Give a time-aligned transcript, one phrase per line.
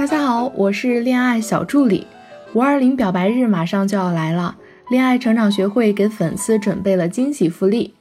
[0.00, 2.06] 大家好，我是恋爱小助理。
[2.54, 4.56] 五二零表白日马上就要来了，
[4.88, 7.92] 恋爱成长学会给粉丝准备了惊喜福利，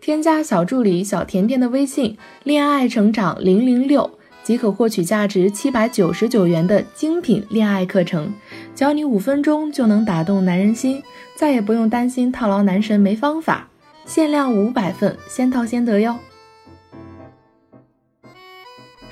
[0.00, 4.08] 添加小助理小甜甜的微信“恋爱成长零零六”，
[4.44, 8.32] 即可获取价值七百九十九元的精品恋爱课程，
[8.72, 11.02] 教你五分钟就能打动男人心，
[11.34, 13.68] 再也不用担心套牢男神没方法。
[14.04, 16.14] 限量五百份，先到先得哟。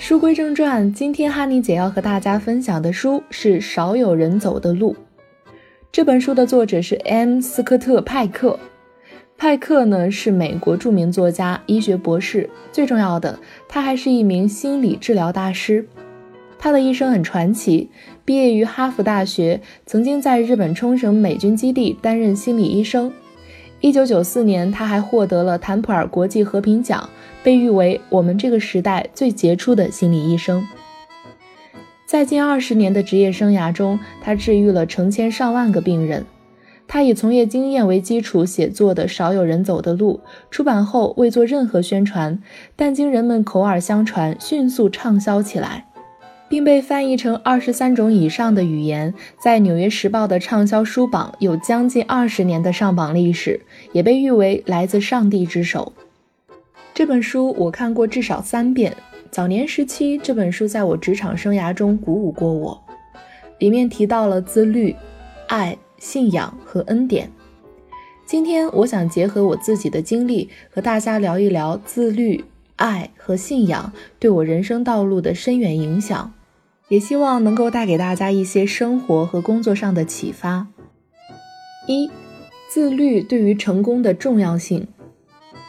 [0.06, 4.94] 书归正传，今天哈尼姐要和大家分享的书是《少有人走的路》。
[5.90, 7.40] 这本书的作者是 M.
[7.40, 8.56] 斯科特·派克。
[9.36, 15.88] 派克呢是美国著名作家、医学博士，最重要的，他还是一名心理治疗大师。
[16.56, 17.90] 他的一生很传奇，
[18.24, 23.12] 毕业于哈佛大学，曾经在日本冲绳美军基地担任心理医生。
[23.86, 27.08] 一九九四年，他还获得了坦普尔国际和平奖。
[27.44, 30.66] 被誉为我们这个时代最杰出的心理医生，
[32.04, 36.26] 在近二十年的职业生涯中，他治愈了成千上万个病人。
[36.88, 42.42] 他以从业经验为基础写作的《少有人走的路》，出版后未做任何宣传，
[42.74, 45.86] 但经人们口耳相传，迅速畅销起来，
[46.48, 53.60] 并被翻译成二十三种以上的语言，在《纽约时报》的畅销书榜有将近二十年的上榜历史，
[53.92, 55.92] 也被誉为来自上帝之手。
[56.94, 58.96] 这本书我看过至少三遍。
[59.30, 62.82] 早年时期，这本书在我职场生涯中鼓舞过我。
[63.58, 64.94] 里面提到了自律、
[65.48, 67.30] 爱、信仰和恩典。
[68.24, 72.44] 今天我想结合我自己的经历，和大家聊一聊自律、
[72.76, 76.32] 爱和信仰对我人生道路的深远影响，
[76.88, 80.68] 也希望能够带给大家一些生活和工作上的启发。
[81.88, 82.10] 一、
[82.70, 84.86] 自律对于成功的重要性。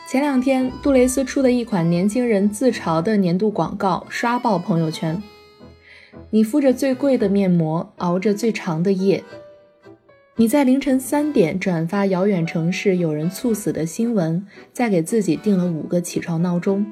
[0.09, 5.21] 前两天，杜蕾斯出的一款年轻人自嘲的年度广告刷爆朋友圈。
[6.29, 9.23] 你敷着最贵的面膜，熬着最长的夜。
[10.37, 16.85] 你在凌晨三点转发遥远城市有人猝死的新闻，再给自己定了五个起床闹钟。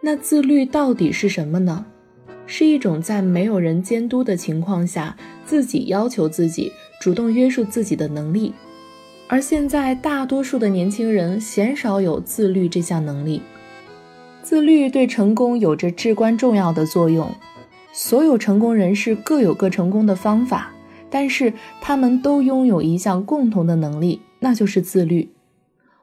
[0.00, 1.84] 那自律到底是什么呢？
[2.46, 8.54] 是一种在没有人监督的情况下，自己要求自己、主动约束自己的能力。
[9.26, 13.42] 而现在，大多数的年轻人鲜少有自律这项能力。
[14.42, 17.30] 自律对成功有着至关重要的作用。
[17.92, 20.72] 所有成功人士各有各成功的方法，
[21.10, 25.28] 但是他们都拥有一项共同的能力，那就是自律。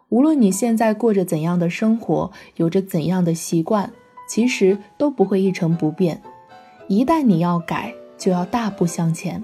[0.10, 3.92] 无论你现在过着怎样的生活，有着怎样的习惯，
[4.30, 6.22] 其实都不会一成不变。
[6.88, 9.44] 一旦你要改，就要大步向前。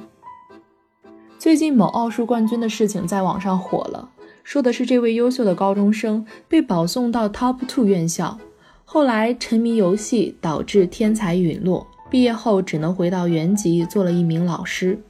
[1.40, 4.10] 最近某奥数冠军的事情在网上火了，
[4.44, 8.38] 说的是这位优秀的高中生被保送到 Top Two 院校，
[8.86, 15.02] 后来沉迷游戏导致天才陨落，毕业后只能回到原籍做了一名老师。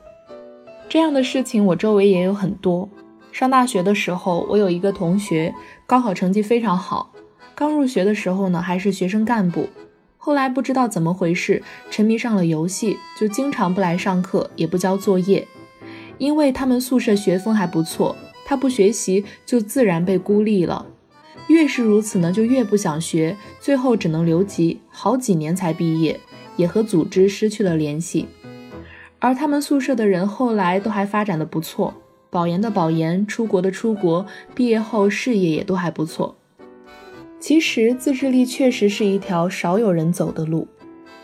[0.88, 2.88] 这样的事情我周围也有很多。
[3.32, 5.54] 上大学的时候，我有一个同学
[5.86, 7.12] 高考成绩非常好，
[7.56, 9.70] 刚入学的时候呢还是学生干部，
[10.18, 15.48] 后来不知道怎么回事沉迷上了游戏，就经常不来上课，也不交作业。
[16.18, 18.16] 因为他们宿舍学风还不错，
[18.46, 20.86] 他不学习就自然被孤立了。
[21.48, 26.20] 越是如此呢，就越不想学，最后只能留级，好几年才毕业，
[26.58, 28.28] 也和组织失去了联系。
[29.20, 31.94] 而他们宿舍的人后来都还发展的不错，
[32.32, 34.26] 保研的保研，出国的出国，
[34.56, 36.38] 毕业后事业也都还不错。
[37.42, 40.66] 其实自制力确实是一条少有人走的路，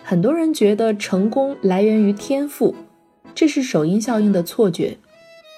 [0.03, 2.75] 很多人觉得成功来源于天赋。
[3.33, 4.97] 这是首因效应的错觉，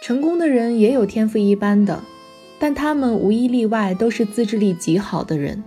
[0.04, 2.04] 成功的人也有天赋一般的，
[2.60, 5.64] 但他们无一例外都是自制力极好的人。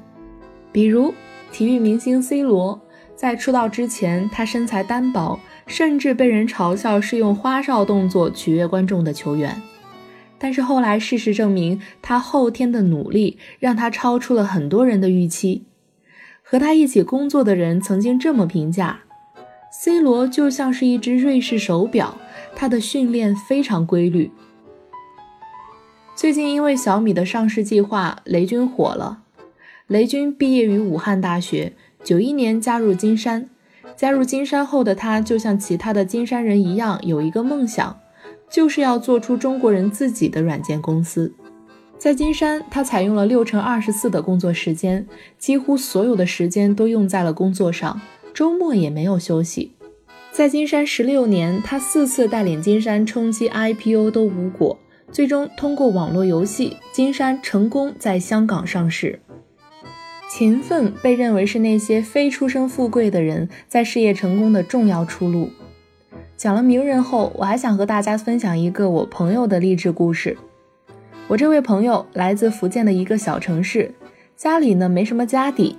[0.71, 1.13] 比如
[1.51, 2.81] 体育明星 C 罗，
[3.17, 9.61] 在出道之前，他身材单薄，甚至被人嘲笑是用花哨动作取悦观众的球员。
[10.43, 15.63] 但是后来事实证明，他后天的努力让他超出了很多人的预期。
[16.43, 19.03] 和他一起工作的人曾经这么评价。
[19.71, 22.19] C 罗就像是一只瑞士手表，
[22.57, 24.33] 他的训练非常规律。
[26.17, 29.23] 最近因为小米的上市计划，雷军火了。
[29.87, 33.49] 雷军毕业于武汉大学，九一年加入金山。
[33.95, 38.01] 加入金山后的他，就像其他的金山人一样，有一个梦想，
[38.53, 41.35] 就是要做出中国人自己的软件公司。
[41.99, 45.07] 在金山，他采用了六乘二十四的工作时间，
[45.39, 48.01] 几乎所有的时间都用在了工作上。
[48.35, 49.77] 周末也没有休息，
[50.33, 54.79] 在金山十六年，他四次带领金山冲击 IPO 都无果，
[55.11, 59.21] 最终通过网络游戏，金山成功在香港上市。
[60.31, 65.51] 勤奋被认为是那些非出生富贵的人在事业成功的重要出路。
[66.37, 70.37] 讲了名人后，我还想和大家分享一个我朋友的励志故事。
[71.29, 73.95] 我这位朋友来自福建的一个小城市，
[74.37, 75.77] 家里呢没什么家底。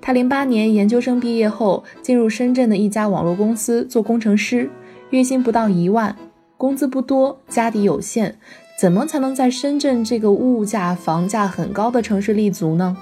[0.00, 4.70] 他零八年研究生毕业后，进入深圳的一家网络公司做工程师，
[5.10, 6.14] 月薪不到一万，
[6.56, 8.36] 工资不多，家底有限，
[8.78, 12.96] 怎么才能在深圳这个物价、房价很高的城市立足呢？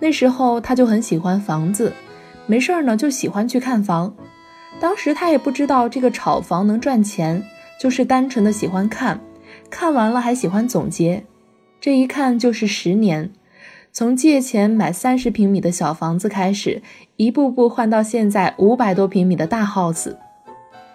[0.00, 1.92] 那时候他就很喜欢房子，
[2.46, 4.14] 没事儿呢就喜欢去看房。
[4.80, 7.42] 当时他也不知道这个炒房能赚钱，
[7.80, 9.20] 就是单纯的喜欢看，
[9.70, 11.24] 看完了还喜欢总结，
[11.80, 13.30] 这一看就是十年。
[13.92, 16.82] 从借钱买三十平米的小房子开始，
[17.16, 20.16] 一步步换到现在五百多平米的大 house，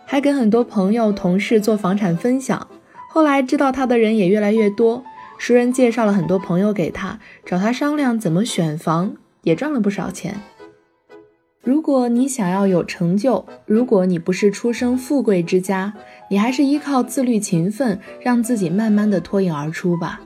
[0.05, 2.67] 还跟很多朋友同事做房产分享。
[3.09, 5.03] 后来知道他的人也越来越多，
[5.37, 10.35] 熟人介绍了很多朋友给他，找他商量怎么选房，也赚了不少钱。
[11.69, 15.93] 如果你想要有成就，如果你不是出生富贵之家，
[16.31, 20.21] 你还是依靠自律勤奋，让自己慢慢的脱颖而出吧。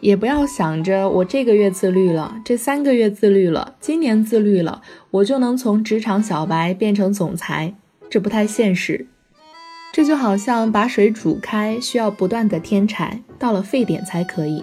[0.00, 7.72] 也不要想着我这个月自律了，这三个月自律了，今年自律了，我就能从职场小白变成总裁，
[8.10, 9.06] 这不太现实。
[9.94, 14.62] 这就好像把水煮开，需要不断的添柴，到了沸点才可以。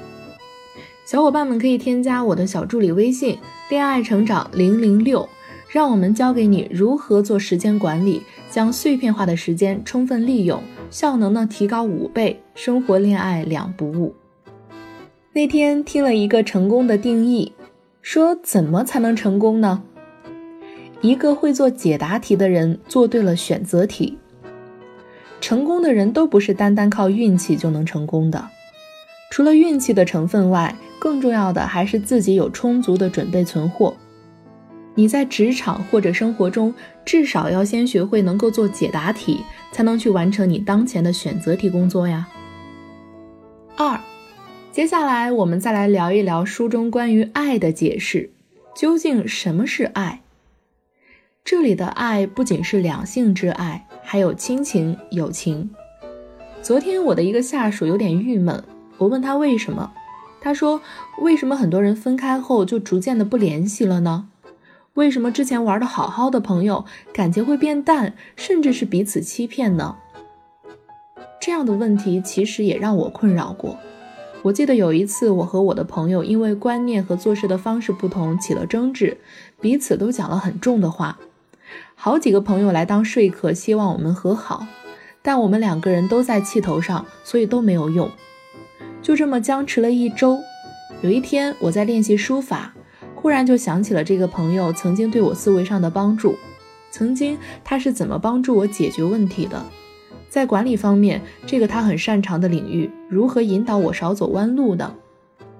[1.08, 3.40] 小伙伴们可以添加我的小助理微信
[3.72, 5.28] “恋爱成长零零六”，
[5.70, 14.16] 让我们教给你如何做时间管理，将碎片化的时间充分利用，效能呢提高五倍，生活恋爱两不误。
[15.34, 17.52] 那天听了一个成功的定义，
[18.02, 19.84] 说怎么才能成功呢？
[21.02, 24.18] 一个会做解答题的人做对了选择题。
[25.40, 28.50] 成功的人都不是单单靠运气就能成功的，
[29.30, 33.94] 除了运气的成分外，更重要的还是自己有充足的准备存货。
[34.98, 36.74] 你在职场或者生活中，
[37.06, 42.28] 至少要先学会能够做解答题，才能去完成你当前的选择题工作呀。
[43.76, 44.00] 二。
[44.72, 48.32] 接下来，我们再来聊一聊书中关于爱的解释。
[48.76, 50.22] 究竟什么是爱？
[51.44, 55.70] 这里的爱不仅是两性之爱，还有亲情、友情。
[56.64, 58.64] 昨天我的一个下属有点郁闷，
[58.98, 59.94] 我问他为什么，
[60.42, 60.82] 他说
[61.22, 64.30] ：“为什么很多人分开后就逐渐的不联系了呢？
[64.98, 66.84] 为什么之前玩的好好的朋友
[67.14, 69.96] 感情会变淡，甚至是彼此欺骗呢？”
[71.40, 73.78] 这样的问题其实也让我困扰过。
[74.42, 79.20] 我记得有一次，我和我的朋友因为观念和做事的方式不同起了争执，
[79.62, 81.20] 彼此都讲了很重的话。
[81.94, 84.66] 好几个朋友来当说客，希望我们和好，
[85.22, 88.10] 但我们两个人都在气头上，所以都没有用。
[89.04, 90.40] 就这么僵持了一周。
[91.04, 92.74] 有一天，我在练习书法，
[93.28, 96.38] 忽然就想起了这个朋友曾经对我思维上的帮助，
[96.92, 99.62] 曾经他是怎么帮助我解决问题的。
[100.30, 104.96] 在管理方面，这个他很擅长的领域，如何引导我少走弯路的？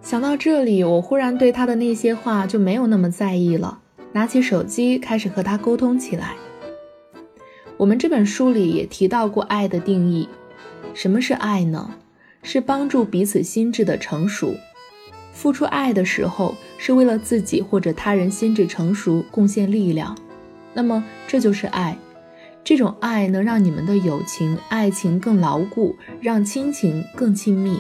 [0.02, 3.82] 想到这里，我忽然对他的那些话就没有那么在意了。
[4.14, 6.36] 拿起手机，开始和他沟通起来。
[7.76, 10.30] 我们这本书里也提到过爱的定义，
[10.94, 11.96] 什么是爱呢？
[12.44, 14.56] 是帮助彼此心智的成熟。
[15.38, 20.18] 付出爱的时候，是为了自己或者他人心智成熟贡献力量，
[20.74, 21.96] 那么这就是爱。
[22.64, 27.80] 这种爱能让你们的友情、爱情更牢固，让亲情更亲密。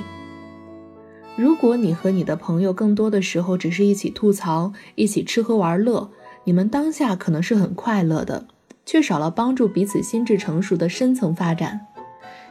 [1.36, 6.12] 如果你和你的朋友更多的时候只是一起吐槽、一起吃喝玩乐，
[6.44, 8.46] 你们当下可能是很快乐的，
[8.86, 11.88] 却少了帮助彼此心智成熟的深层发展。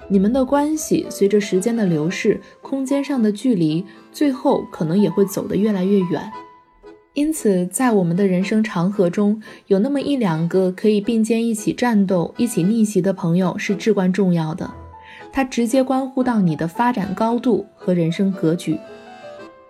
[0.09, 6.31] 你们的关系随着时间的流逝、空间上的距离，最后可能也会走得越来越远。
[7.15, 14.71] 因此，在我们的人生长河中，有那么一两个可以并肩一起战斗、一起逆袭的朋友是至关重要的。
[15.33, 18.79] 它直接关乎到你的发展高度和人生格局。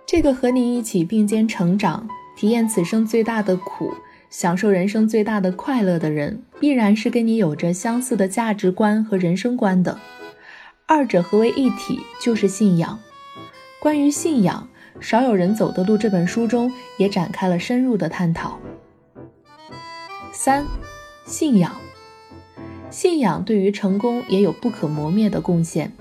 [0.05, 3.93] 这个和你一起并肩成长、体验此生最大的苦、
[4.28, 9.99] 享受人生最大的快乐的人，必然是跟你有着相似的价值观和人生观的。
[10.87, 12.99] 二者合为一体，就是信仰。
[13.81, 14.69] 关于信仰。
[14.99, 18.59] 少有人走的路这本书中也展开了深入的探讨。
[20.33, 20.64] 三，
[21.26, 21.76] 信仰，
[22.90, 25.93] 信仰对于成功也有不可磨灭的贡献。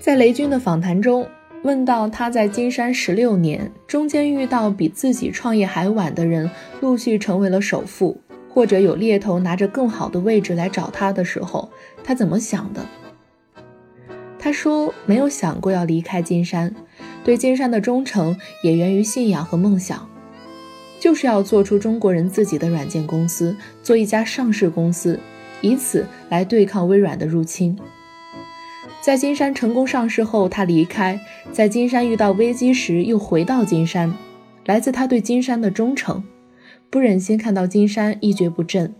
[0.00, 1.28] 在雷军的访谈中，
[1.62, 6.50] 问到他在金山十六年中间遇到比自己创业还晚的人，
[6.80, 11.70] 陆续成为了首富，或者有猎头拿着更好的位置来找他的时候，
[12.02, 12.86] 他怎么想的？
[14.42, 16.74] 他说没有想过要离开金山。
[17.22, 20.10] 对金山的忠诚也源于信仰和梦想。
[20.98, 25.20] 就是要做出中国人自己的软件公司，做一家上市公司，
[25.60, 27.78] 以此来对抗微软的入侵。
[29.00, 31.18] 在金山成功上市后，他离开；
[31.52, 34.12] 在金山遇到危机时，又回到金山。
[34.64, 36.24] 来自他对金山的忠诚，
[36.90, 38.94] 不忍心看到金山一蹶不振，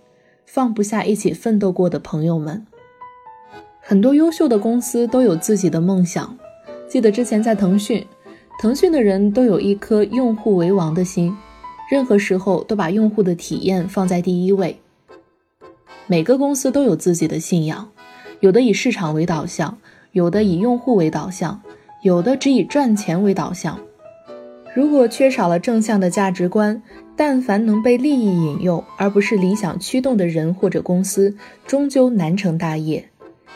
[0.47, 2.67] 放不下一起奋斗过的朋友们。
[3.85, 6.39] 很多优秀的公司都有自己的梦想。
[6.89, 8.07] 记得之前在腾讯，
[8.61, 11.37] 腾讯的人都有一颗用户为王的心，
[11.91, 14.79] 任何时候都把用户的体验放在第一位。
[16.07, 17.91] 每个公司都有自己的信仰，
[18.39, 19.77] 有的以市场为导向。
[20.13, 21.63] 有的以用户为导向，
[22.03, 23.81] 有的只以赚钱为导向。
[24.75, 26.83] 如果缺少了正向的价值观，
[27.17, 31.35] 但凡能被利益引诱而不是理想驱动的人或者公司，
[31.67, 33.09] 终究难成大业。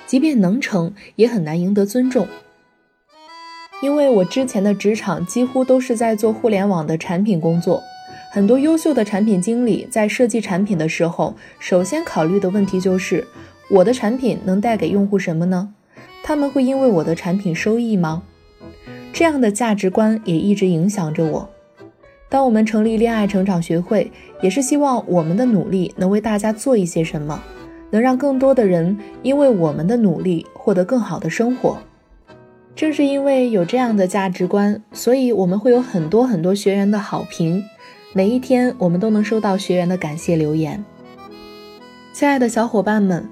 [0.07, 2.27] 即便能成，也很难赢得尊重。
[3.83, 7.83] 因为我之前的职场几乎都是在做互联网的产品工作，
[8.33, 13.27] 很多优秀的产品经理在设计产品的时候，首先考虑的问题就是：
[13.69, 15.75] 我的产品能带给用户什么呢？
[16.23, 18.23] 他们会因为我的产品收益吗？
[19.13, 21.51] 这样的价值观也一直影响着我。
[22.29, 24.11] 当我们成立恋爱成长学会，
[24.43, 27.43] 也是希望我们的努力能为大家做一些什么，
[27.97, 31.79] 能让更多的人因为我们的努力获得更好的生活。
[32.75, 37.65] 正是因为有这样的价值观，所以我们会有很多很多学员的好评，
[38.13, 40.85] 每一天我们都能收到学员的感谢留言。
[42.13, 43.27] 亲爱的小伙伴们。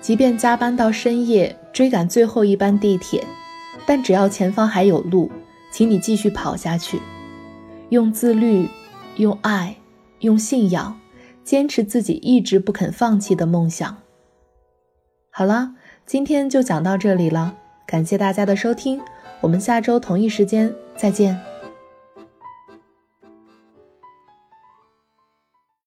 [0.00, 3.24] 即便加班到深夜追赶最后一班地铁，
[3.86, 5.30] 但只要前方还有路，
[5.72, 7.00] 请你继续跑下去，
[7.88, 8.68] 用自律、
[9.16, 9.74] 用爱、
[10.18, 11.00] 用信仰，
[11.42, 13.96] 坚持自己一直不肯放弃的梦想。
[15.36, 15.72] 好了，
[16.06, 19.00] 今天就讲到这里了，感谢大家的收听，
[19.40, 21.53] 我们下周同一时间再见。